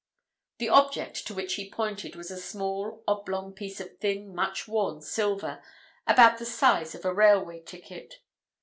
[0.57, 4.99] The object to which he pointed was a small, oblong piece of thin, much worn
[5.03, 5.61] silver,
[6.07, 8.15] about the size of a railway ticket.